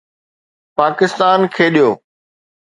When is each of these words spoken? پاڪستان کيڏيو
پاڪستان 0.77 1.39
کيڏيو 1.55 1.89